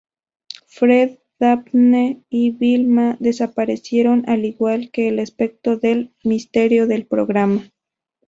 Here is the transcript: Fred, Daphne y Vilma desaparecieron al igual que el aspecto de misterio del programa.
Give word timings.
Fred, 0.65 1.19
Daphne 1.37 2.23
y 2.27 2.49
Vilma 2.49 3.17
desaparecieron 3.19 4.27
al 4.27 4.45
igual 4.45 4.89
que 4.89 5.09
el 5.09 5.19
aspecto 5.19 5.77
de 5.77 6.09
misterio 6.23 6.87
del 6.87 7.05
programa. 7.05 7.71